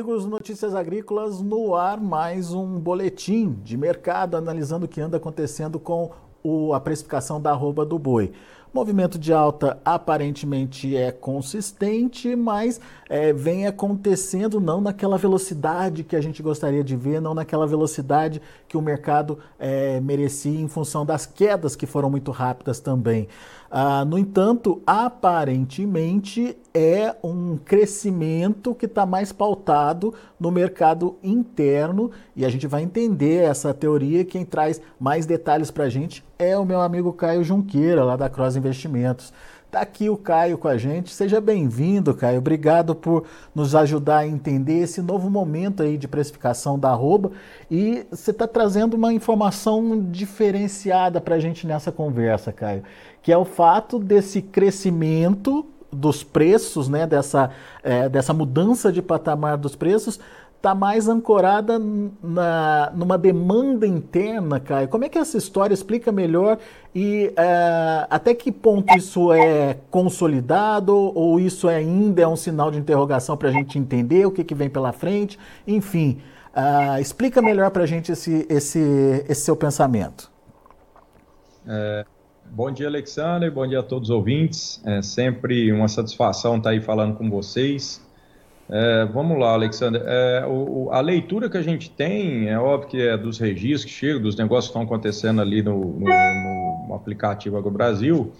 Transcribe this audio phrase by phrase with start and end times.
[0.00, 5.78] Amigos Notícias Agrícolas no ar, mais um boletim de mercado analisando o que anda acontecendo
[5.78, 6.10] com
[6.42, 8.32] o, a precificação da arroba do boi.
[8.72, 16.20] Movimento de alta aparentemente é consistente, mas é, vem acontecendo não naquela velocidade que a
[16.20, 21.26] gente gostaria de ver, não naquela velocidade que o mercado é, merecia em função das
[21.26, 23.28] quedas que foram muito rápidas também.
[23.72, 32.44] Ah, no entanto, aparentemente é um crescimento que está mais pautado no mercado interno e
[32.44, 34.24] a gente vai entender essa teoria.
[34.24, 38.28] Quem traz mais detalhes para a gente é o meu amigo Caio Junqueira, lá da
[38.28, 39.32] Cross Investimentos.
[39.70, 41.14] Está aqui o Caio com a gente.
[41.14, 42.38] Seja bem-vindo, Caio.
[42.38, 43.24] Obrigado por
[43.54, 47.30] nos ajudar a entender esse novo momento aí de precificação da arroba.
[47.70, 52.82] E você está trazendo uma informação diferenciada para a gente nessa conversa, Caio,
[53.22, 57.50] que é o fato desse crescimento dos preços, né, dessa,
[57.84, 60.18] é, dessa mudança de patamar dos preços,
[60.60, 61.80] está mais ancorada
[62.22, 64.88] na, numa demanda interna, Caio.
[64.88, 66.58] Como é que essa história explica melhor
[66.94, 72.78] e é, até que ponto isso é consolidado ou isso ainda é um sinal de
[72.78, 75.38] interrogação para a gente entender o que, que vem pela frente?
[75.66, 76.20] Enfim,
[76.54, 80.30] uh, explica melhor para a gente esse, esse, esse seu pensamento.
[81.66, 82.04] É,
[82.50, 83.50] bom dia, Alexander.
[83.50, 84.82] Bom dia a todos os ouvintes.
[84.84, 87.98] É sempre uma satisfação estar aí falando com vocês.
[88.72, 90.00] É, vamos lá, Alexander.
[90.04, 93.90] É, o, a leitura que a gente tem, é óbvio que é dos registros que
[93.90, 98.32] chegam, dos negócios que estão acontecendo ali no, no, no aplicativo Agro Brasil,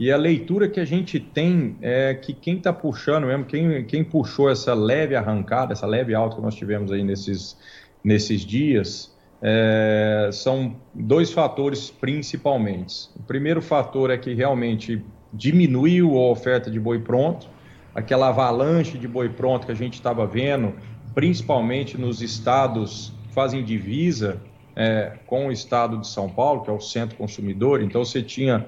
[0.00, 4.02] e a leitura que a gente tem é que quem está puxando mesmo, quem, quem
[4.02, 7.56] puxou essa leve arrancada, essa leve alta que nós tivemos aí nesses,
[8.02, 13.08] nesses dias, é, são dois fatores principalmente.
[13.14, 17.53] O primeiro fator é que realmente diminuiu a oferta de boi pronto,
[17.94, 20.74] aquela avalanche de boi pronto que a gente estava vendo,
[21.14, 24.40] principalmente nos estados que fazem divisa
[24.74, 27.82] é, com o estado de São Paulo, que é o centro consumidor.
[27.82, 28.66] Então, você tinha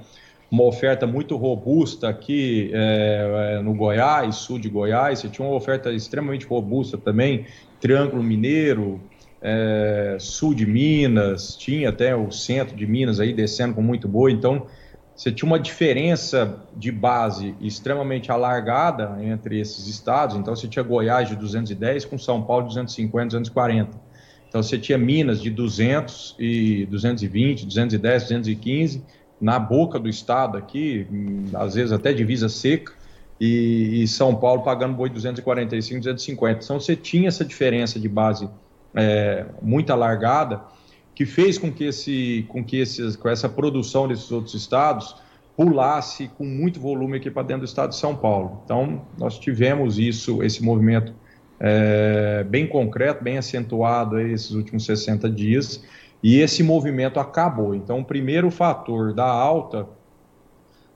[0.50, 5.56] uma oferta muito robusta aqui é, é no Goiás, sul de Goiás, você tinha uma
[5.56, 7.46] oferta extremamente robusta também,
[7.80, 9.00] Triângulo Mineiro,
[9.42, 14.32] é, sul de Minas, tinha até o centro de Minas aí descendo com muito boi.
[14.32, 14.66] Então,
[15.16, 20.36] você tinha uma diferença de base extremamente alargada entre esses estados.
[20.36, 23.98] Então, você tinha Goiás de 210 com São Paulo de 250, 240.
[24.46, 29.04] Então, você tinha Minas de 200 e 220, 210, 215
[29.40, 31.06] na boca do estado aqui,
[31.54, 32.92] às vezes até divisa seca,
[33.40, 36.60] e, e São Paulo pagando boi 245, 250.
[36.62, 38.50] Então, você tinha essa diferença de base
[38.94, 40.60] é, muito alargada
[41.16, 45.16] que fez com que, esse, com que esses, com essa produção desses outros estados
[45.56, 48.60] pulasse com muito volume aqui para dentro do estado de São Paulo.
[48.66, 51.14] Então, nós tivemos isso, esse movimento
[51.58, 55.82] é, bem concreto, bem acentuado esses últimos 60 dias,
[56.22, 57.74] e esse movimento acabou.
[57.74, 59.88] Então, o primeiro fator da alta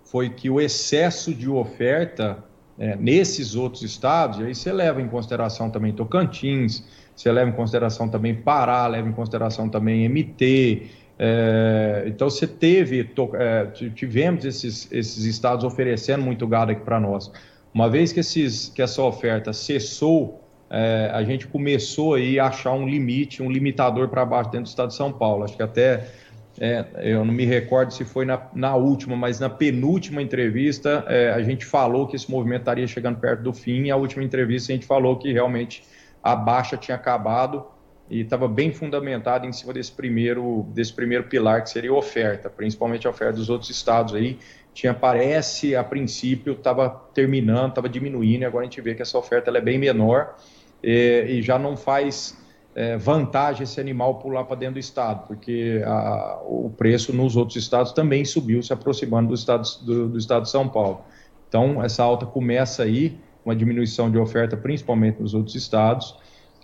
[0.04, 2.44] foi que o excesso de oferta
[2.78, 6.84] é, nesses outros estados, e aí você leva em consideração também Tocantins,
[7.20, 10.86] você leva em consideração também Pará, leva em consideração também MT.
[11.18, 16.98] É, então você teve, to, é, tivemos esses, esses estados oferecendo muito gado aqui para
[16.98, 17.30] nós.
[17.74, 22.72] Uma vez que, esses, que essa oferta cessou, é, a gente começou aí a achar
[22.72, 25.44] um limite, um limitador para baixo dentro do estado de São Paulo.
[25.44, 26.08] Acho que até
[26.58, 31.32] é, eu não me recordo se foi na, na, última, mas na penúltima entrevista é,
[31.32, 33.84] a gente falou que esse movimento estaria chegando perto do fim.
[33.84, 35.82] E a última entrevista a gente falou que realmente
[36.22, 37.64] a baixa tinha acabado
[38.08, 43.06] e estava bem fundamentado em cima desse primeiro, desse primeiro pilar que seria oferta, principalmente
[43.06, 44.38] a oferta dos outros estados aí.
[44.74, 49.16] Tinha, parece, a princípio, estava terminando, estava diminuindo, e agora a gente vê que essa
[49.16, 50.36] oferta é bem menor
[50.82, 52.36] e, e já não faz
[52.74, 57.56] é, vantagem esse animal pular para dentro do estado, porque a, o preço nos outros
[57.56, 61.02] estados também subiu, se aproximando do estado, do, do estado de São Paulo.
[61.48, 66.16] Então, essa alta começa aí, uma diminuição de oferta, principalmente nos outros estados.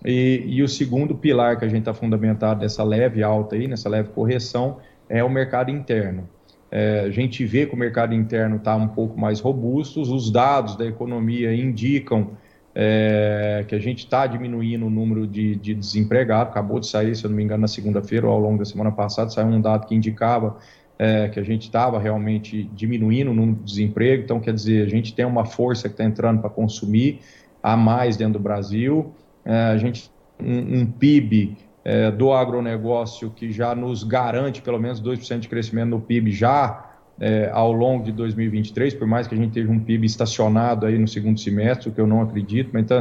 [0.04, 3.88] E, e o segundo pilar que a gente está fundamentado nessa leve alta aí, nessa
[3.88, 4.78] leve correção,
[5.08, 6.28] é o mercado interno.
[6.70, 10.76] É, a gente vê que o mercado interno está um pouco mais robusto, os dados
[10.76, 12.30] da economia indicam
[12.74, 17.24] é, que a gente está diminuindo o número de, de desempregados, acabou de sair, se
[17.24, 19.86] eu não me engano, na segunda-feira ou ao longo da semana passada, saiu um dado
[19.86, 20.58] que indicava
[20.98, 24.88] é, que a gente estava realmente diminuindo o número de desemprego, então quer dizer, a
[24.88, 27.20] gente tem uma força que está entrando para consumir
[27.62, 29.12] a mais dentro do Brasil,
[29.44, 30.10] é, a gente
[30.40, 35.90] um, um PIB é, do agronegócio que já nos garante pelo menos 2% de crescimento
[35.90, 39.80] no PIB já é, ao longo de 2023, por mais que a gente teve um
[39.80, 43.00] PIB estacionado aí no segundo semestre, o que eu não acredito, mas então,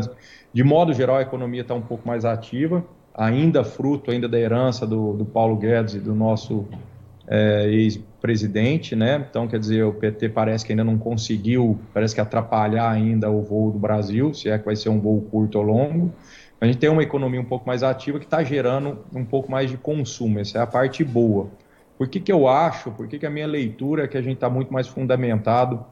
[0.53, 4.85] de modo geral a economia está um pouco mais ativa, ainda fruto ainda da herança
[4.85, 6.65] do, do Paulo Guedes e do nosso
[7.27, 9.25] é, ex-presidente, né?
[9.29, 13.41] Então, quer dizer, o PT parece que ainda não conseguiu, parece que atrapalhar ainda o
[13.41, 16.13] voo do Brasil, se é que vai ser um voo curto ou longo.
[16.59, 19.69] A gente tem uma economia um pouco mais ativa que está gerando um pouco mais
[19.69, 21.49] de consumo, essa é a parte boa.
[21.97, 24.35] Por que, que eu acho, por que, que a minha leitura é que a gente
[24.35, 25.85] está muito mais fundamentado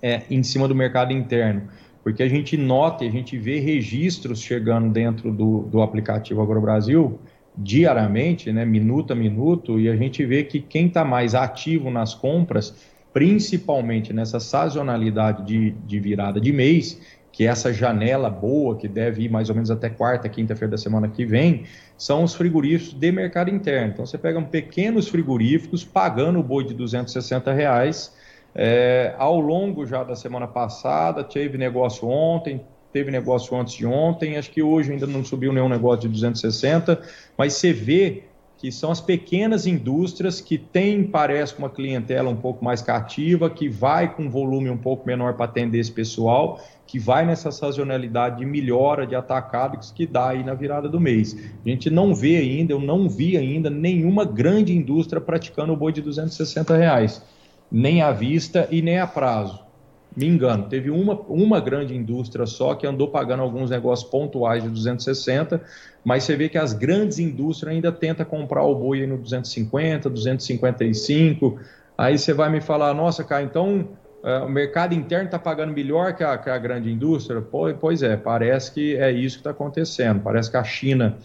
[0.00, 1.68] é, em cima do mercado interno?
[2.02, 7.20] Porque a gente nota a gente vê registros chegando dentro do, do aplicativo AgroBrasil
[7.56, 12.14] diariamente, né, minuto a minuto, e a gente vê que quem está mais ativo nas
[12.14, 12.74] compras,
[13.12, 16.98] principalmente nessa sazonalidade de, de virada de mês,
[17.32, 21.08] que essa janela boa, que deve ir mais ou menos até quarta, quinta-feira da semana
[21.08, 21.64] que vem,
[21.96, 23.92] são os frigoríficos de mercado interno.
[23.92, 28.14] Então, você pega um pequenos frigoríficos pagando o boi de 260 reais.
[28.54, 32.60] É, ao longo já da semana passada, teve negócio ontem,
[32.92, 37.00] teve negócio antes de ontem, acho que hoje ainda não subiu nenhum negócio de 260,
[37.36, 38.24] mas você vê
[38.62, 43.68] que são as pequenas indústrias que têm, parece, uma clientela um pouco mais cativa, que
[43.68, 48.46] vai com volume um pouco menor para atender esse pessoal, que vai nessa sazonalidade de
[48.46, 51.36] melhora de atacados que dá aí na virada do mês.
[51.66, 55.90] A gente não vê ainda, eu não vi ainda nenhuma grande indústria praticando o boi
[55.92, 57.20] de 260 reais,
[57.68, 59.71] nem à vista e nem a prazo.
[60.14, 64.68] Me engano, teve uma, uma grande indústria só que andou pagando alguns negócios pontuais de
[64.68, 65.60] 260,
[66.04, 71.58] mas você vê que as grandes indústrias ainda tentam comprar o boi no 250, 255.
[71.96, 73.88] Aí você vai me falar, nossa, cara, então
[74.22, 77.42] uh, o mercado interno está pagando melhor que a, que a, grande indústria?
[77.80, 80.20] Pois é, parece que é isso que está acontecendo.
[80.20, 81.16] Parece que a China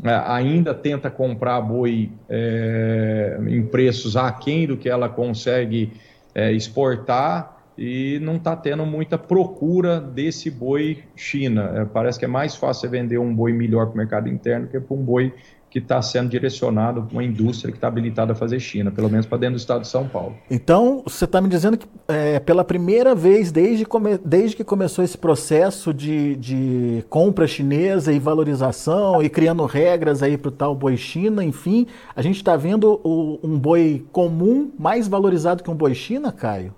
[0.00, 5.92] uh, ainda tenta comprar boi uh, em preços aquém do que ela consegue
[6.54, 11.72] exportar e não está tendo muita procura desse boi China.
[11.76, 14.66] É, parece que é mais fácil você vender um boi melhor para o mercado interno
[14.66, 15.32] que para um boi
[15.70, 19.26] que está sendo direcionado para uma indústria que está habilitada a fazer China, pelo menos
[19.26, 20.34] para dentro do estado de São Paulo.
[20.50, 25.04] Então, você está me dizendo que é, pela primeira vez, desde, come, desde que começou
[25.04, 30.74] esse processo de, de compra chinesa e valorização e criando regras aí para o tal
[30.74, 31.86] boi China, enfim,
[32.16, 36.74] a gente está vendo o, um boi comum mais valorizado que um boi China, Caio?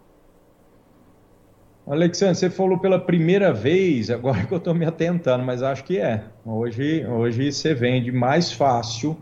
[1.90, 5.98] Alexandre, você falou pela primeira vez, agora que eu estou me atentando, mas acho que
[5.98, 6.22] é.
[6.46, 9.16] Hoje, hoje você vende mais fácil.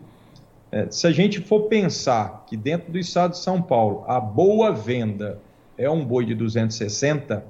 [0.71, 4.71] É, se a gente for pensar que dentro do estado de São Paulo a boa
[4.71, 5.39] venda
[5.75, 7.43] é um boi de 260,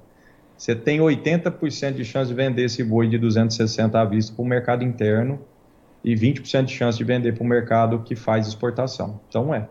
[0.55, 4.47] você tem 80% de chance de vender esse boi de 260 à vista para o
[4.47, 5.41] mercado interno
[6.01, 9.19] e 20% de chance de vender para o mercado que faz exportação.
[9.27, 9.67] Então é.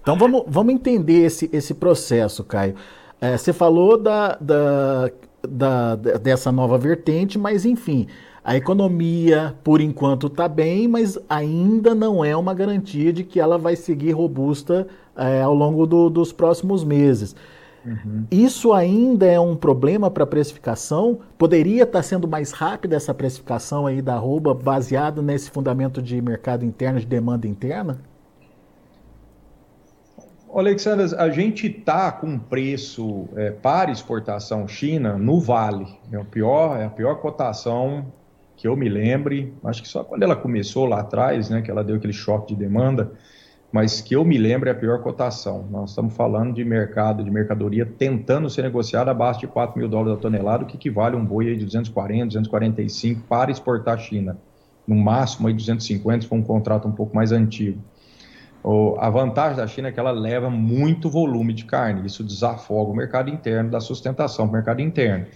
[0.00, 2.76] Então vamos, vamos entender esse, esse processo, Caio.
[3.24, 5.10] É, você falou da, da,
[5.48, 8.06] da, dessa nova vertente, mas enfim,
[8.44, 13.56] a economia por enquanto está bem, mas ainda não é uma garantia de que ela
[13.56, 14.86] vai seguir robusta
[15.16, 17.34] é, ao longo do, dos próximos meses.
[17.86, 18.26] Uhum.
[18.30, 21.20] Isso ainda é um problema para a precificação?
[21.38, 26.20] Poderia estar tá sendo mais rápida essa precificação aí da arroba baseada nesse fundamento de
[26.20, 27.98] mercado interno, de demanda interna?
[30.60, 35.86] Alexandre, a gente está com preço é, para exportação China no Vale.
[36.12, 38.12] É, o pior, é a pior cotação
[38.56, 39.52] que eu me lembre.
[39.64, 42.60] Acho que só quando ela começou lá atrás, né, que ela deu aquele choque de
[42.60, 43.12] demanda,
[43.72, 45.66] mas que eu me lembro é a pior cotação.
[45.68, 50.18] Nós estamos falando de mercado, de mercadoria tentando ser negociada abaixo de 4 mil dólares
[50.18, 54.38] a tonelada, o que equivale a um boi de 240, 245 para exportar China.
[54.86, 57.80] No máximo aí 250, se for um contrato um pouco mais antigo.
[58.98, 62.96] A vantagem da China é que ela leva muito volume de carne, isso desafoga o
[62.96, 65.26] mercado interno, da sustentação do mercado interno.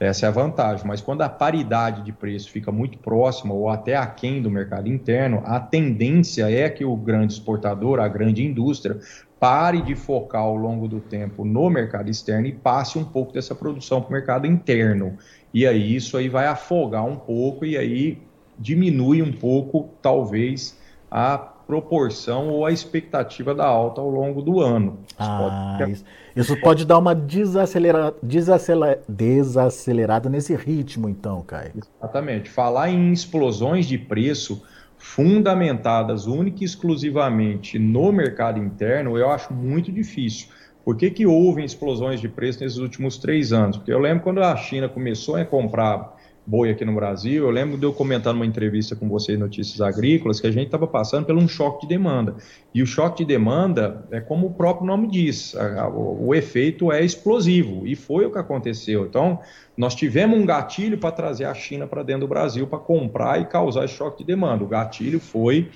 [0.00, 3.94] Essa é a vantagem, mas quando a paridade de preço fica muito próxima ou até
[3.94, 8.98] aquém do mercado interno, a tendência é que o grande exportador, a grande indústria,
[9.38, 13.54] pare de focar ao longo do tempo no mercado externo e passe um pouco dessa
[13.54, 15.18] produção para o mercado interno.
[15.52, 18.18] E aí isso aí vai afogar um pouco e aí
[18.58, 24.98] diminui um pouco, talvez, a proporção ou a expectativa da alta ao longo do ano.
[25.18, 25.92] Ah, pode...
[25.92, 26.04] isso,
[26.36, 28.14] isso, pode dar uma desacelera...
[28.22, 29.00] Desacelera...
[29.08, 31.72] desacelerada nesse ritmo, então, Caio.
[31.76, 32.50] Exatamente.
[32.50, 34.62] Falar em explosões de preço
[34.98, 40.48] fundamentadas única e exclusivamente no mercado interno, eu acho muito difícil.
[40.84, 43.76] Por que, que houve explosões de preço nesses últimos três anos?
[43.76, 47.44] Porque eu lembro quando a China começou a comprar boi aqui no Brasil.
[47.44, 50.66] Eu lembro de eu comentar numa entrevista com você em Notícias Agrícolas que a gente
[50.66, 52.36] estava passando por um choque de demanda.
[52.74, 56.34] E o choque de demanda é como o próprio nome diz, a, a, o, o
[56.34, 59.06] efeito é explosivo, e foi o que aconteceu.
[59.06, 59.38] Então,
[59.76, 63.46] nós tivemos um gatilho para trazer a China para dentro do Brasil para comprar e
[63.46, 64.64] causar choque de demanda.
[64.64, 65.70] O gatilho foi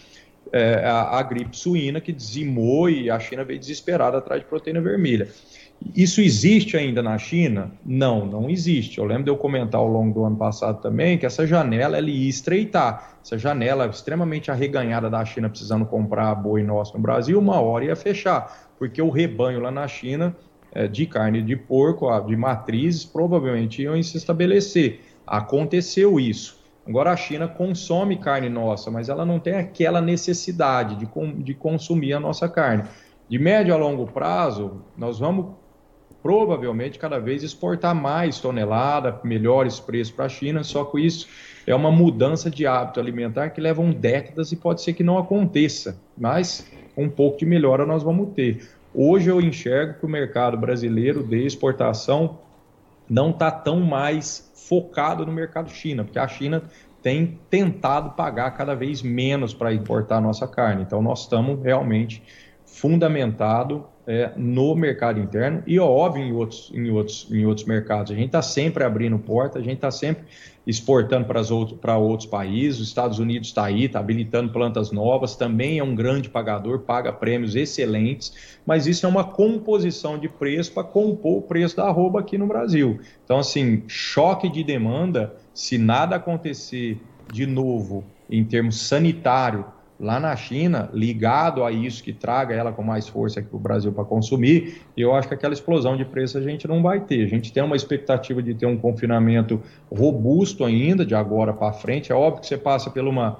[0.56, 4.80] é, a, a gripe suína que dizimou e a China veio desesperada atrás de proteína
[4.80, 5.28] vermelha.
[5.94, 7.70] Isso existe ainda na China?
[7.84, 8.98] Não, não existe.
[8.98, 12.10] Eu lembro de eu comentar ao longo do ano passado também que essa janela ela
[12.10, 13.18] ia estreitar.
[13.22, 17.96] Essa janela extremamente arreganhada da China precisando comprar boi nosso no Brasil, uma hora ia
[17.96, 20.34] fechar, porque o rebanho lá na China
[20.72, 25.00] é, de carne de porco, de matrizes, provavelmente iam se estabelecer.
[25.26, 26.58] Aconteceu isso.
[26.86, 31.08] Agora a China consome carne nossa, mas ela não tem aquela necessidade de,
[31.42, 32.84] de consumir a nossa carne.
[33.28, 35.46] De médio a longo prazo, nós vamos
[36.22, 41.28] provavelmente cada vez exportar mais tonelada, melhores preços para a China, só que isso
[41.66, 46.00] é uma mudança de hábito alimentar que levam décadas e pode ser que não aconteça,
[46.16, 46.66] mas
[46.96, 48.68] um pouco de melhora nós vamos ter.
[48.94, 52.38] Hoje eu enxergo que o mercado brasileiro de exportação
[53.08, 56.62] não está tão mais focado no mercado China, porque a China
[57.00, 60.82] tem tentado pagar cada vez menos para importar nossa carne.
[60.82, 62.22] Então nós estamos realmente
[62.64, 68.12] fundamentado é, no mercado interno e, óbvio, em outros, em outros, em outros mercados.
[68.12, 70.24] A gente está sempre abrindo porta, a gente está sempre
[70.64, 72.80] exportando para outros, outros países.
[72.80, 77.12] Os Estados Unidos está aí, está habilitando plantas novas, também é um grande pagador, paga
[77.12, 82.20] prêmios excelentes, mas isso é uma composição de preço para compor o preço da arroba
[82.20, 83.00] aqui no Brasil.
[83.24, 87.00] Então, assim, choque de demanda, se nada acontecer
[87.32, 89.64] de novo em termos sanitário
[89.98, 93.60] lá na China, ligado a isso que traga ela com mais força aqui para o
[93.60, 97.24] Brasil para consumir, eu acho que aquela explosão de preço a gente não vai ter.
[97.24, 102.12] A gente tem uma expectativa de ter um confinamento robusto ainda, de agora para frente.
[102.12, 103.38] É óbvio que você passa por uma,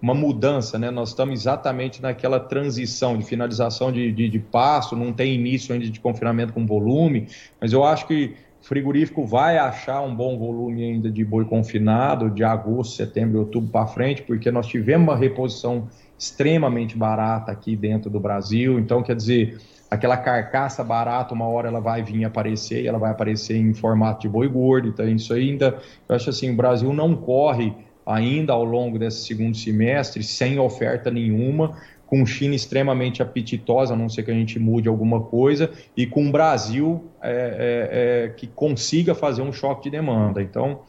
[0.00, 0.90] uma mudança, né?
[0.90, 5.88] Nós estamos exatamente naquela transição de finalização de, de, de passo, não tem início ainda
[5.88, 7.26] de confinamento com volume,
[7.60, 8.34] mas eu acho que
[8.66, 13.86] frigorífico vai achar um bom volume ainda de boi confinado de agosto, setembro outubro para
[13.86, 15.86] frente, porque nós tivemos uma reposição
[16.18, 18.76] extremamente barata aqui dentro do Brasil.
[18.80, 23.12] Então, quer dizer, aquela carcaça barata, uma hora ela vai vir aparecer e ela vai
[23.12, 24.88] aparecer em formato de boi gordo.
[24.88, 27.72] Então, isso ainda, eu acho assim, o Brasil não corre
[28.04, 34.08] ainda ao longo desse segundo semestre sem oferta nenhuma, com China extremamente apetitosa, a não
[34.08, 38.46] ser que a gente mude alguma coisa, e com o Brasil é, é, é, que
[38.46, 40.40] consiga fazer um choque de demanda.
[40.40, 40.80] Então,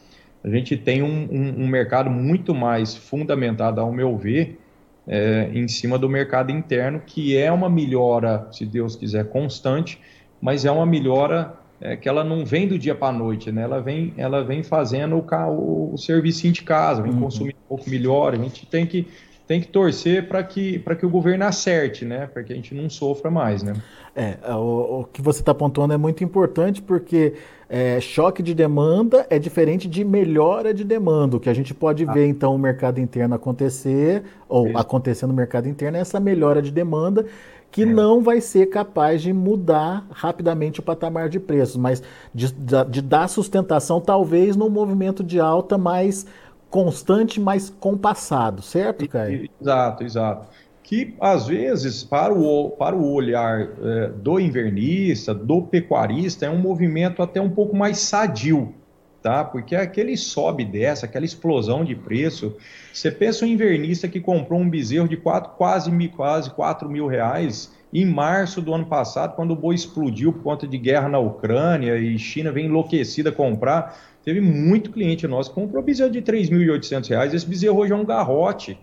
[0.42, 4.58] a gente tem um, um, um mercado muito mais fundamentado, ao meu ver,
[5.06, 9.98] é, em cima do mercado interno, que é uma melhora, se Deus quiser, constante,
[10.40, 13.62] mas é uma melhora é, que ela não vem do dia para a noite, né?
[13.62, 17.20] ela, vem, ela vem fazendo o, o, o serviço de casa, vem uhum.
[17.20, 19.06] consumindo um pouco melhor, a gente tem que
[19.48, 22.26] tem que torcer para que, que o governo acerte, né?
[22.26, 23.72] Para que a gente não sofra mais, né?
[24.14, 27.32] É, o, o que você está pontuando é muito importante porque
[27.66, 31.38] é, choque de demanda é diferente de melhora de demanda.
[31.38, 32.12] O que a gente pode ah.
[32.12, 36.70] ver, então, o mercado interno acontecer, ou acontecer no mercado interno, é essa melhora de
[36.70, 37.24] demanda
[37.70, 37.86] que é.
[37.86, 42.02] não vai ser capaz de mudar rapidamente o patamar de preços, mas
[42.34, 46.26] de, de, de dar sustentação, talvez, num movimento de alta mais
[46.70, 49.48] constante, mas compassado, certo, Caio?
[49.60, 50.48] Exato, exato.
[50.82, 56.58] Que às vezes, para o, para o olhar é, do invernista, do pecuarista, é um
[56.58, 58.74] movimento até um pouco mais sadio,
[59.22, 59.44] tá?
[59.44, 62.56] Porque aquele sobe dessa, aquela explosão de preço.
[62.92, 67.76] Você pensa um invernista que comprou um bezerro de quatro, quase, quase 4 mil reais
[67.92, 71.96] em março do ano passado, quando o boi explodiu por conta de guerra na Ucrânia
[71.96, 73.98] e China vem enlouquecida a comprar.
[74.24, 77.32] Teve muito cliente nosso que comprou bezerro de R$ 3.800.
[77.34, 78.78] Esse bezerro hoje é um garrote.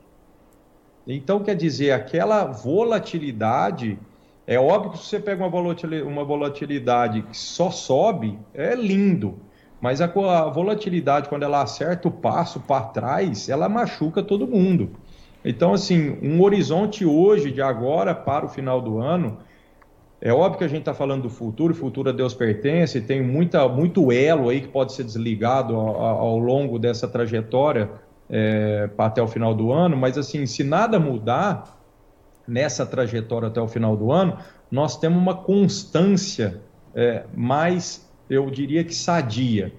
[1.07, 3.99] Então, quer dizer, aquela volatilidade.
[4.47, 9.39] É óbvio que se você pega uma volatilidade que só sobe, é lindo.
[9.81, 14.91] Mas a, volatilidade, quando ela acerta o passo para trás, ela machuca todo mundo.
[15.43, 19.37] Então, assim, um horizonte hoje, de agora para o final do ano,
[20.21, 23.21] é óbvio que a gente está falando do futuro, o futuro a Deus pertence, tem
[23.21, 27.89] muita, muito elo aí que pode ser desligado ao, ao longo dessa trajetória
[28.29, 31.79] é, até o final do ano, mas assim, se nada mudar
[32.47, 34.37] nessa trajetória até o final do ano,
[34.71, 36.61] nós temos uma constância
[36.93, 39.73] é, mais, eu diria que sadia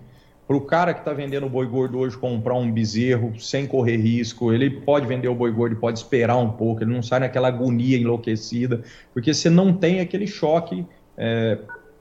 [0.47, 4.53] para o cara que está vendendo boi gordo hoje comprar um bezerro sem correr risco,
[4.53, 7.99] ele pode vender o boi gordo pode esperar um pouco, ele não sai naquela agonia
[7.99, 10.87] enlouquecida, porque você não tem aquele choque
[11.17, 11.59] é,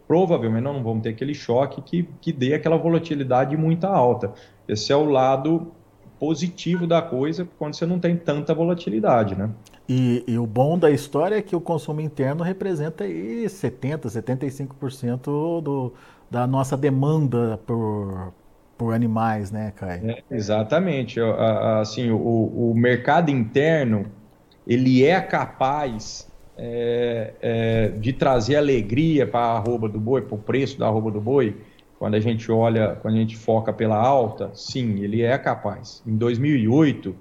[0.07, 4.33] provavelmente não vamos ter aquele choque que, que dê aquela volatilidade muito alta.
[4.67, 5.71] Esse é o lado
[6.19, 9.49] positivo da coisa quando você não tem tanta volatilidade, né?
[9.87, 15.61] E, e, o bom da história é que o consumo interno representa aí 70%, 75%
[15.61, 15.93] do,
[16.29, 18.33] da nossa demanda por,
[18.77, 20.11] por animais, né, Caio?
[20.11, 21.19] É, exatamente.
[21.79, 24.05] Assim, o, o mercado interno,
[24.67, 30.37] ele é capaz é, é, de trazer alegria para a arroba do boi, para o
[30.37, 31.55] preço da arroba do boi,
[31.99, 36.01] quando a gente olha, quando a gente foca pela alta, sim, ele é capaz.
[36.05, 37.15] Em 2008,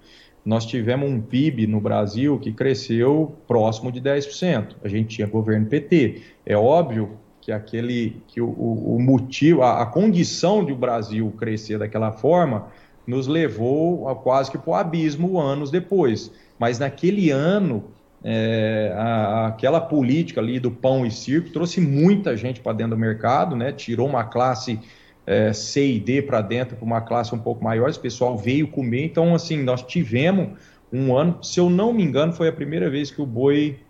[0.44, 4.76] nós tivemos um PIB no Brasil que cresceu próximo de 10%.
[4.82, 6.22] A gente tinha governo PT.
[6.44, 7.12] É óbvio
[7.44, 12.68] que aquele que o, o motivo, a, a, condição de o Brasil crescer daquela forma
[13.06, 16.32] nos levou a, quase que para o abismo anos depois.
[16.58, 17.84] Mas naquele ano,
[18.24, 23.00] é, a, aquela política ali do pão e circo trouxe muita gente para dentro do
[23.00, 23.72] mercado, né?
[23.72, 24.80] tirou uma classe
[25.26, 28.68] é, C e D para dentro, para uma classe um pouco maior, esse pessoal veio
[28.68, 29.04] comer.
[29.04, 30.58] Então, assim, nós tivemos
[30.90, 33.80] um ano, se eu não me engano, foi a primeira vez que o boi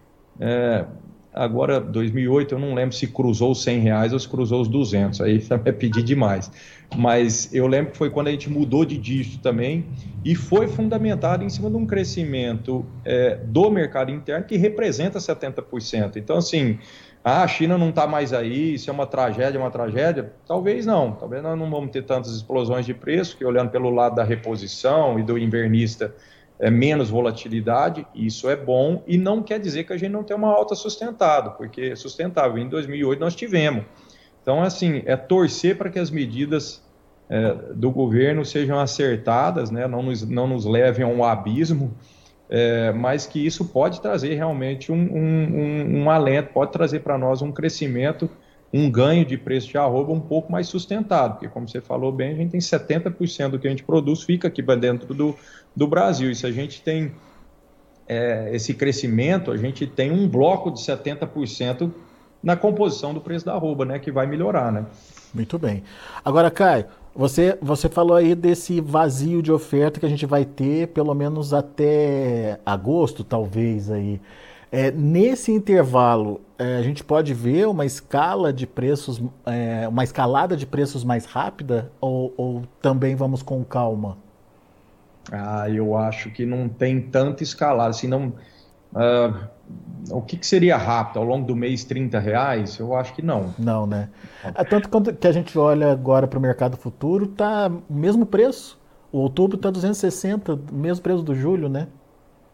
[0.41, 0.85] é,
[1.35, 5.21] Agora, 2008, eu não lembro se cruzou os 100 reais ou se cruzou os 200,
[5.21, 6.51] aí é pedir demais.
[6.97, 9.85] Mas eu lembro que foi quando a gente mudou de dígito também
[10.25, 16.17] e foi fundamentado em cima de um crescimento é, do mercado interno que representa 70%.
[16.17, 16.79] Então, assim,
[17.25, 20.33] ah, a China não está mais aí, isso é uma tragédia, uma tragédia?
[20.47, 21.13] Talvez não.
[21.13, 25.19] Talvez nós não vamos ter tantas explosões de preço, que olhando pelo lado da reposição
[25.19, 26.15] e do invernista,
[26.59, 30.37] é, menos volatilidade, isso é bom, e não quer dizer que a gente não tem
[30.37, 33.85] uma alta sustentada, porque sustentável em 2008 nós tivemos.
[34.41, 36.83] Então, assim, é torcer para que as medidas
[37.29, 41.95] é, do governo sejam acertadas, né, não, nos, não nos levem a um abismo,
[42.49, 47.17] é, mas que isso pode trazer realmente um, um, um, um alento, pode trazer para
[47.17, 48.29] nós um crescimento,
[48.77, 52.33] um ganho de preço de arroba um pouco mais sustentado, porque como você falou bem,
[52.33, 55.37] a gente tem 70% do que a gente produz fica aqui dentro do,
[55.77, 56.29] do Brasil.
[56.29, 57.13] E se a gente tem
[58.09, 61.89] é, esse crescimento, a gente tem um bloco de 70%
[62.43, 64.85] na composição do preço da arroba, né, que vai melhorar, né?
[65.33, 65.85] Muito bem.
[66.25, 70.89] Agora, Caio, você, você falou aí desse vazio de oferta que a gente vai ter
[70.89, 74.21] pelo menos até agosto, talvez aí.
[74.75, 80.57] É, nesse intervalo, é, a gente pode ver uma escala de preços, é, uma escalada
[80.57, 84.19] de preços mais rápida ou, ou também vamos com calma?
[85.31, 88.33] Ah, eu acho que não tem tanta escalada, assim, não...
[88.93, 89.49] Uh,
[90.11, 91.21] o que, que, seria rápido?
[91.21, 92.77] Ao longo do mês, 30 reais?
[92.77, 93.55] Eu acho que não.
[93.57, 94.09] Não, né?
[94.43, 98.27] É, tanto quando que a gente olha agora para o mercado futuro, tá o mesmo
[98.27, 98.77] preço.
[99.13, 101.87] O outubro está 260, mesmo preço do julho, né?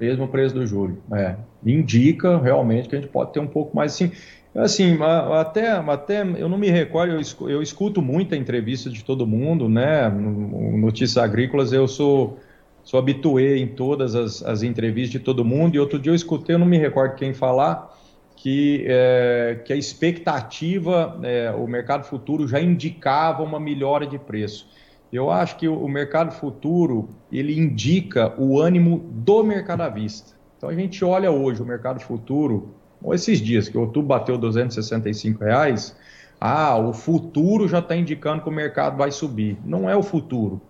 [0.01, 1.37] Mesmo preço do julho, é.
[1.65, 4.11] Indica realmente que a gente pode ter um pouco mais assim.
[4.55, 4.99] Assim,
[5.39, 10.09] até, até eu não me recordo, eu, escuto muita entrevista de todo mundo, né?
[10.09, 12.39] Notícias agrícolas, eu sou
[12.83, 16.55] sou habituê em todas as, as, entrevistas de todo mundo, e outro dia eu escutei,
[16.55, 17.95] eu não me recordo quem falar,
[18.35, 24.67] que, é, que a expectativa, é, o mercado futuro já indicava uma melhora de preço.
[25.13, 30.35] Eu acho que o, mercado futuro, ele indica o ânimo do mercado à vista.
[30.57, 32.75] Então a gente olha hoje o mercado futuro,
[33.13, 35.97] esses dias que o outubro bateu 265 reais,
[36.41, 39.59] ah, o futuro já está indicando que o mercado vai subir.
[39.65, 40.61] Não é o futuro.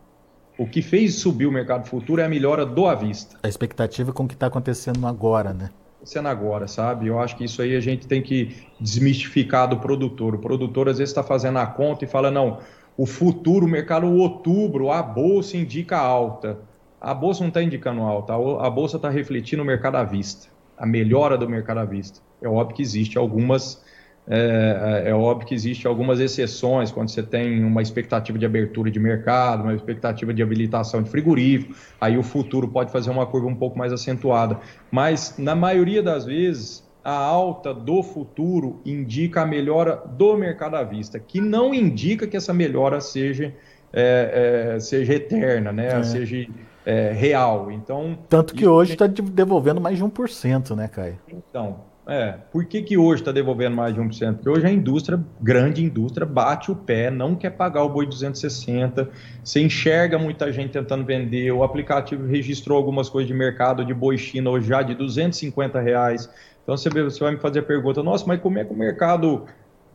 [0.58, 3.36] O que fez subir o mercado futuro é a melhora do à vista.
[3.42, 5.70] A expectativa com o que está acontecendo agora, né?
[5.96, 7.06] Acontecendo agora, sabe?
[7.06, 10.34] Eu acho que isso aí a gente tem que desmistificar do produtor.
[10.34, 12.58] O produtor às vezes está fazendo a conta e fala: não,
[13.00, 16.58] o futuro, o mercado, o outubro, a bolsa indica alta.
[17.00, 20.84] A bolsa não está indicando alta, a bolsa está refletindo o mercado à vista, a
[20.84, 22.20] melhora do mercado à vista.
[22.42, 23.82] É óbvio que existe algumas
[24.28, 28.90] é, é, é, óbvio que existe algumas exceções quando você tem uma expectativa de abertura
[28.90, 33.48] de mercado, uma expectativa de habilitação de frigorífico, aí o futuro pode fazer uma curva
[33.48, 34.60] um pouco mais acentuada.
[34.90, 40.82] Mas na maioria das vezes a alta do futuro indica a melhora do mercado à
[40.82, 43.54] vista, que não indica que essa melhora seja,
[43.92, 46.00] é, é, seja eterna, né?
[46.00, 46.02] É.
[46.02, 46.46] seja
[46.84, 47.70] é, real.
[47.70, 51.18] Então, Tanto que hoje está devolvendo mais de 1%, né, Caio?
[51.28, 51.80] Então,
[52.10, 54.34] é, por que, que hoje está devolvendo mais de 1%?
[54.34, 59.08] Porque hoje a indústria, grande indústria, bate o pé, não quer pagar o boi 260,
[59.44, 64.18] você enxerga muita gente tentando vender, o aplicativo registrou algumas coisas de mercado de boi
[64.18, 66.28] China hoje já de 250 reais.
[66.64, 69.46] Então você, você vai me fazer a pergunta, nossa, mas como é que o mercado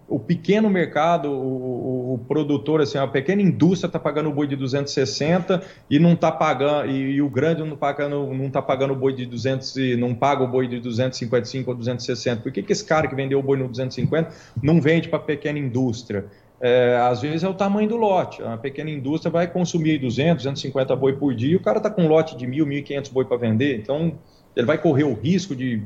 [0.08, 4.56] o pequeno mercado, o, o, produtor, assim, a pequena indústria está pagando o boi de
[4.56, 8.94] 260 e não está pagando, e, e, o grande não está pagando, não tá pagando
[8.94, 12.42] o boi de 200 e não paga o boi de 255 ou 260.
[12.42, 14.30] Por que, que esse cara que vendeu o boi no 250
[14.62, 16.26] não vende para a pequena indústria?
[16.62, 18.44] É, às vezes é o tamanho do lote.
[18.44, 22.04] A pequena indústria vai consumir 200, 250 boi por dia e o cara está com
[22.04, 23.78] um lote de 1.000, 1.500 boi para vender.
[23.78, 24.14] Então,
[24.56, 25.82] ele vai correr o risco de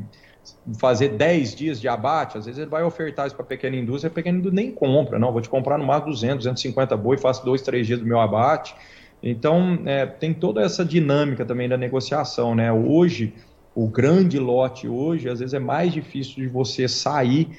[0.80, 4.10] fazer 10 dias de abate, às vezes ele vai ofertar isso para a pequena indústria,
[4.10, 7.44] a pequena indústria nem compra, não, vou te comprar no máximo 200, 250 boi, faço
[7.44, 8.76] dois, três dias do meu abate.
[9.22, 12.72] Então, é, tem toda essa dinâmica também da negociação, né?
[12.72, 13.34] Hoje,
[13.76, 17.50] o grande lote hoje, às vezes é mais difícil de você sair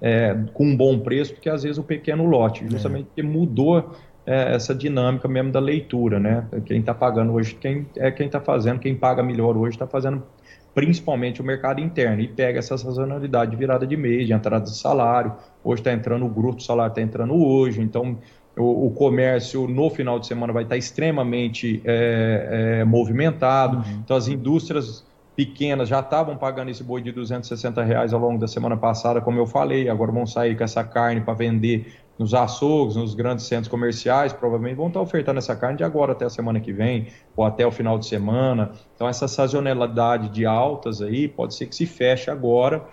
[0.00, 2.70] é, com um bom preço do que às vezes o pequeno lote, é.
[2.70, 3.96] justamente porque mudou
[4.28, 6.46] é, essa dinâmica mesmo da leitura, né?
[6.66, 10.22] Quem está pagando hoje quem, é quem está fazendo, quem paga melhor hoje está fazendo
[10.74, 14.76] principalmente o mercado interno, e pega essa sazonalidade de virada de mês, de entrada de
[14.76, 15.32] salário.
[15.64, 18.18] Hoje está entrando o grupo, o salário está entrando hoje, então
[18.56, 23.78] o, comércio no final de semana vai estar tá extremamente é, é, movimentado.
[23.78, 24.00] Uhum.
[24.04, 28.46] Então as indústrias pequenas já estavam pagando esse boi de 260 reais ao longo da
[28.46, 32.96] semana passada, como eu falei, agora vão sair com essa carne para vender nos açougues,
[32.96, 36.58] nos grandes centros comerciais, provavelmente vão estar ofertando essa carne de agora até a semana
[36.58, 38.72] que vem, ou até o final de semana.
[38.94, 42.84] Então, essa sazonalidade de altas aí pode ser que se feche agora,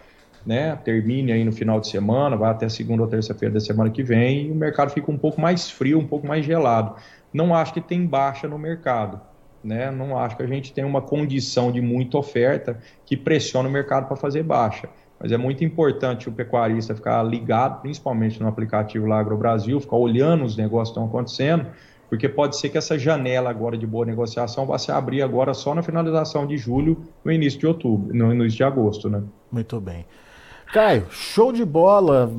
[0.45, 0.75] né?
[0.83, 4.47] Termine aí no final de semana, vai até segunda ou terça-feira da semana que vem,
[4.47, 6.95] e o mercado fica um pouco mais frio, um pouco mais gelado.
[7.33, 9.19] Não acho que tem baixa no mercado.
[9.63, 9.89] Né?
[9.89, 14.07] Não acho que a gente tem uma condição de muita oferta que pressiona o mercado
[14.07, 14.88] para fazer baixa.
[15.19, 19.95] Mas é muito importante o pecuarista ficar ligado, principalmente no aplicativo lá Agro Brasil, ficar
[19.95, 21.67] olhando os negócios que estão acontecendo,
[22.10, 25.73] porque pode ser que essa janela agora de boa negociação vá se abrir agora só
[25.73, 29.23] na finalização de julho, no início de outubro, no início de agosto, né?
[29.51, 30.06] Muito bem.
[30.71, 32.32] Caio, show de bola,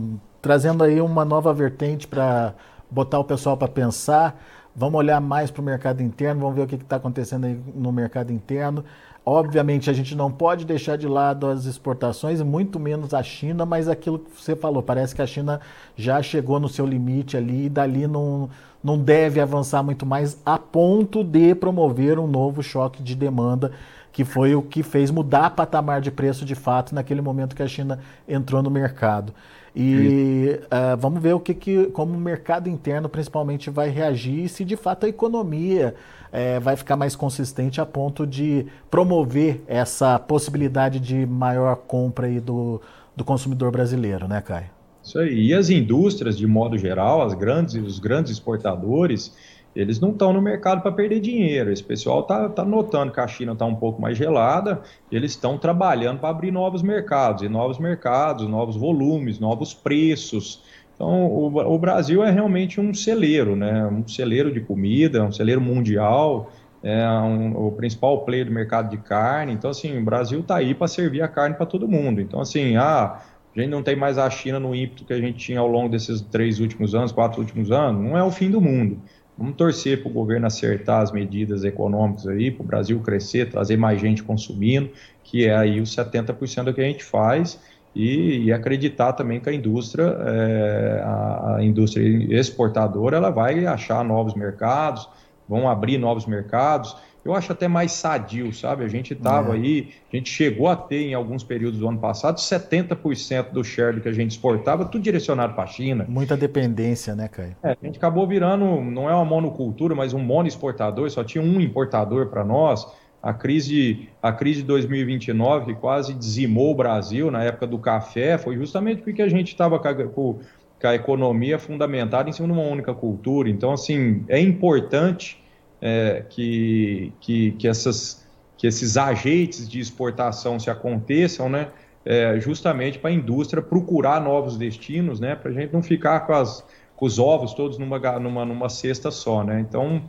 [0.42, 2.54] trazendo aí uma nova vertente para
[2.90, 4.40] botar o pessoal para pensar.
[4.74, 7.90] Vamos olhar mais para o mercado interno, vamos ver o que está acontecendo aí no
[7.90, 8.84] mercado interno.
[9.28, 13.88] Obviamente, a gente não pode deixar de lado as exportações, muito menos a China, mas
[13.88, 15.60] aquilo que você falou, parece que a China
[15.96, 18.48] já chegou no seu limite ali e dali não,
[18.84, 23.72] não deve avançar muito mais a ponto de promover um novo choque de demanda,
[24.12, 27.68] que foi o que fez mudar patamar de preço de fato naquele momento que a
[27.68, 29.34] China entrou no mercado.
[29.78, 34.48] E uh, vamos ver o que, que, como o mercado interno principalmente vai reagir e
[34.48, 35.94] se de fato a economia
[36.32, 42.40] é, vai ficar mais consistente a ponto de promover essa possibilidade de maior compra aí
[42.40, 42.80] do,
[43.14, 44.70] do consumidor brasileiro, né, Caio?
[45.02, 45.48] Isso aí.
[45.48, 49.36] E as indústrias, de modo geral, as grandes, os grandes exportadores,
[49.76, 51.70] eles não estão no mercado para perder dinheiro.
[51.70, 54.80] Esse pessoal está tá notando que a China está um pouco mais gelada,
[55.12, 60.62] eles estão trabalhando para abrir novos mercados, e novos mercados, novos volumes, novos preços.
[60.94, 63.86] Então, o, o, Brasil é realmente um celeiro, né?
[63.86, 66.50] um celeiro de comida, um celeiro mundial,
[66.82, 69.52] é um, o principal player do mercado de carne.
[69.52, 72.18] Então, assim, o Brasil está aí para servir a carne para todo mundo.
[72.22, 73.20] Então, assim, ah,
[73.54, 75.90] a gente não tem mais a China no ímpeto que a gente tinha ao longo
[75.90, 78.98] desses três últimos anos, quatro últimos anos, não é o fim do mundo.
[79.36, 83.76] Vamos torcer para o governo acertar as medidas econômicas aí, para o Brasil crescer, trazer
[83.76, 84.90] mais gente consumindo,
[85.22, 87.60] que é aí os 70% do que a gente faz
[87.94, 92.06] e, e acreditar também que a indústria, é, a, a, indústria
[92.38, 95.08] exportadora, ela vai achar novos mercados,
[95.48, 96.96] vão abrir novos mercados.
[97.26, 98.84] Eu acho até mais sadio, sabe?
[98.84, 99.58] A gente estava é.
[99.58, 103.96] aí, a gente chegou a ter em alguns períodos do ano passado 70% do share
[103.96, 106.06] do que a gente exportava, tudo direcionado para a China.
[106.08, 107.56] Muita dependência, né, Caio?
[107.64, 111.42] É, a gente acabou virando, não é uma monocultura, mas um mono exportador, só tinha
[111.42, 112.86] um importador para nós
[113.20, 118.38] a crise, a crise de 2029, que quase dizimou o Brasil na época do café,
[118.38, 120.40] foi justamente porque a gente estava com, com,
[120.80, 123.48] a economia fundamentada em cima de uma única cultura.
[123.48, 125.42] Então, assim, é importante
[125.80, 131.68] é, que, que, que, essas, que esses ajeites de exportação se aconteçam, né?
[132.04, 135.34] É, justamente para a indústria procurar novos destinos, né?
[135.34, 136.64] Para a gente não ficar com, as,
[136.96, 139.60] com os ovos todos numa, numa, numa cesta só, né?
[139.60, 140.02] Então,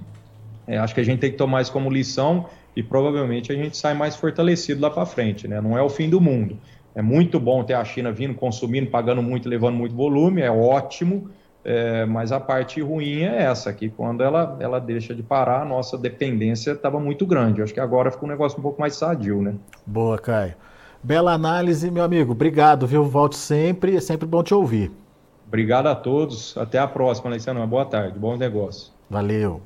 [0.67, 3.75] é, acho que a gente tem que tomar isso como lição e provavelmente a gente
[3.75, 5.59] sai mais fortalecido lá para frente, né?
[5.59, 6.59] Não é o fim do mundo.
[6.93, 11.29] É muito bom ter a China vindo, consumindo, pagando muito, levando muito volume, é ótimo,
[11.69, 15.65] é, mas a parte ruim é essa, que quando ela, ela deixa de parar, a
[15.65, 17.59] nossa dependência estava muito grande.
[17.59, 19.53] Eu acho que agora fica um negócio um pouco mais sadio, né?
[19.85, 20.53] Boa, Caio.
[21.03, 22.31] Bela análise, meu amigo.
[22.31, 23.03] Obrigado, viu?
[23.03, 24.89] Volte sempre, é sempre bom te ouvir.
[25.45, 26.57] Obrigado a todos.
[26.57, 27.67] Até a próxima, Alessandro.
[27.67, 28.93] Boa tarde, bom negócio.
[29.09, 29.61] Valeu.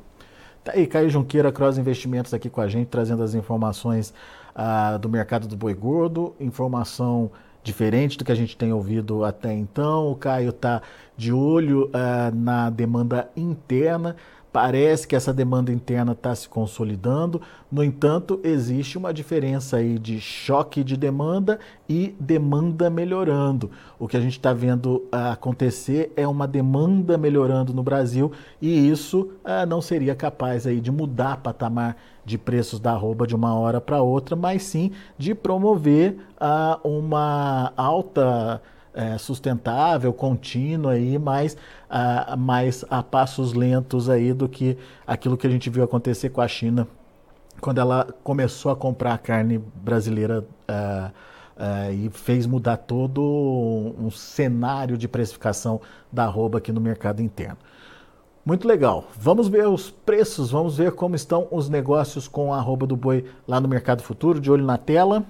[0.63, 4.11] Tá aí, Caio Junqueira, Cross Investimentos aqui com a gente, trazendo as informações
[4.55, 7.29] ah, do mercado do boi gordo, informação
[7.63, 10.11] diferente do que a gente tem ouvido até então.
[10.11, 10.81] O Caio está
[11.15, 14.15] de olho uh, na demanda interna.
[14.51, 20.19] Parece que essa demanda interna está se consolidando, no entanto, existe uma diferença aí de
[20.19, 23.71] choque de demanda e demanda melhorando.
[23.97, 28.89] O que a gente está vendo uh, acontecer é uma demanda melhorando no Brasil e
[28.89, 31.95] isso uh, não seria capaz aí de mudar patamar
[32.25, 37.73] de preços da arroba de uma hora para outra, mas sim de promover uh, uma
[37.75, 38.61] alta
[38.93, 41.55] é, sustentável, contínua aí, mais,
[41.89, 46.41] a, mais a passos lentos aí do que aquilo que a gente viu acontecer com
[46.41, 46.87] a China
[47.59, 53.21] quando ela começou a comprar a carne brasileira uh, uh, e fez mudar todo
[53.99, 55.79] um cenário de precificação
[56.11, 57.57] da arroba aqui no mercado interno.
[58.43, 59.05] Muito legal.
[59.15, 63.23] Vamos ver os preços, vamos ver como estão os negócios com a arroba do boi
[63.47, 65.23] lá no mercado futuro, de olho na tela.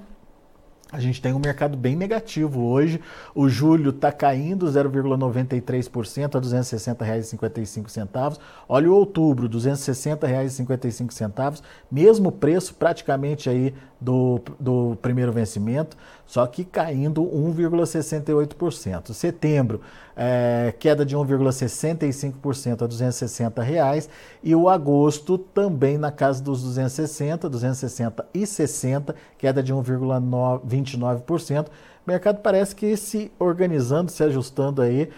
[0.91, 2.99] A gente tem um mercado bem negativo hoje.
[3.33, 8.37] O julho está caindo 0,93% a R$ 260,55.
[8.67, 15.95] Olha o outubro, R$ 260,55, mesmo preço praticamente aí do, do primeiro vencimento,
[16.25, 19.13] só que caindo 1,68%.
[19.13, 19.79] Setembro,
[20.23, 24.07] é, queda de 1,65% a 260 reais
[24.43, 31.69] e o agosto também na casa dos 260, 260 e 60, queda de 1,29%.
[31.69, 31.71] O
[32.05, 35.09] mercado parece que se organizando, se ajustando aí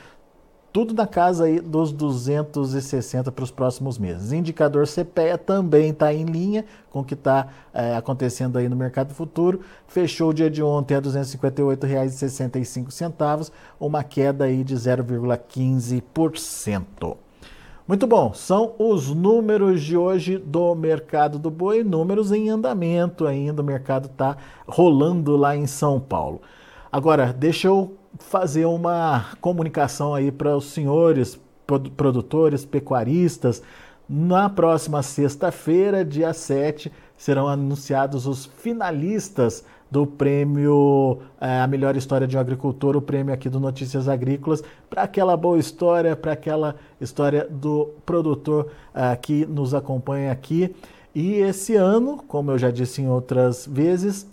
[0.74, 4.34] tudo na casa aí dos 260 para os próximos meses.
[4.34, 9.14] Indicador CPEA também está em linha com o que está é, acontecendo aí no mercado
[9.14, 9.60] futuro.
[9.88, 17.18] Fechou o dia de ontem a R$ 258,65, uma queda aí de 0,15%.
[17.88, 23.62] Muito bom, são os números de hoje do mercado do boi, números em andamento ainda,
[23.62, 26.42] o mercado está rolando lá em São Paulo.
[26.94, 31.42] Agora, deixa eu fazer uma comunicação aí para os senhores
[31.98, 33.64] produtores, pecuaristas.
[34.08, 42.28] Na próxima sexta-feira, dia 7, serão anunciados os finalistas do prêmio é, A Melhor História
[42.28, 46.76] de um Agricultor, o prêmio aqui do Notícias Agrícolas, para aquela boa história, para aquela
[47.02, 50.76] história do produtor é, que nos acompanha aqui.
[51.16, 54.28] E esse ano, como eu já disse em outras vezes,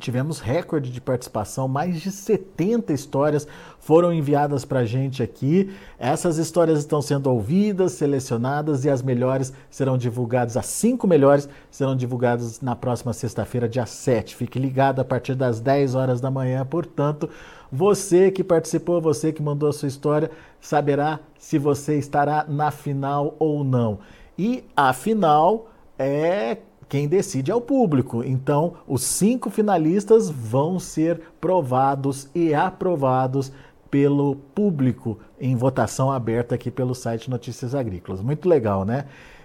[0.00, 3.46] Tivemos recorde de participação, mais de 70 histórias
[3.78, 5.72] foram enviadas para a gente aqui.
[5.98, 11.94] Essas histórias estão sendo ouvidas, selecionadas e as melhores serão divulgadas, as cinco melhores serão
[11.94, 14.34] divulgadas na próxima sexta-feira, dia 7.
[14.34, 17.30] Fique ligado a partir das 10 horas da manhã, portanto,
[17.70, 20.30] você que participou, você que mandou a sua história,
[20.60, 24.00] saberá se você estará na final ou não.
[24.36, 28.22] E a final é quem decide é o público.
[28.24, 33.52] Então, os cinco finalistas vão ser provados e aprovados
[33.90, 38.20] pelo público em votação aberta aqui pelo site Notícias Agrícolas.
[38.20, 39.04] Muito legal, né?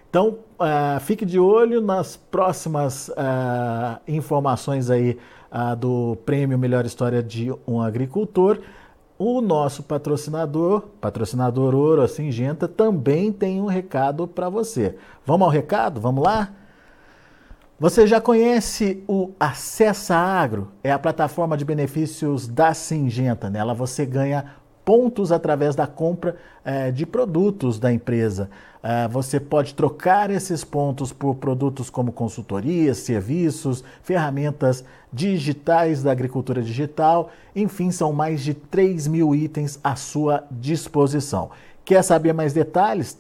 [0.10, 5.20] Então, uh, fique de olho nas próximas uh, informações aí
[5.52, 8.60] uh, do Prêmio Melhor História de um Agricultor.
[9.20, 14.96] O nosso patrocinador, patrocinador Ouro Singenta, também tem um recado para você.
[15.26, 16.02] Vamos ao recado?
[16.02, 16.54] Vamos lá?
[17.80, 20.68] Você já conhece o Acessa Agro?
[20.84, 23.50] É a plataforma de benefícios da Singenta.
[23.50, 24.44] Nela você ganha
[24.84, 28.50] pontos através da compra eh, de produtos da empresa.
[28.84, 36.62] Eh, você pode trocar esses pontos por produtos como consultorias, serviços, ferramentas digitais da agricultura
[36.62, 37.30] digital.
[37.56, 41.50] Enfim, são mais de 3 mil itens à sua disposição.
[41.86, 43.18] Quer saber mais detalhes?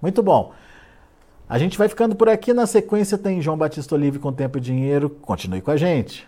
[0.01, 0.53] Muito bom.
[1.47, 2.51] A gente vai ficando por aqui.
[2.51, 5.09] Na sequência tem João Batista Olive com Tempo e Dinheiro.
[5.09, 6.27] Continue com a gente.